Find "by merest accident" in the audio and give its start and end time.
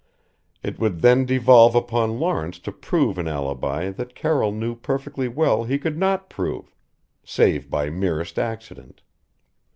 7.69-9.03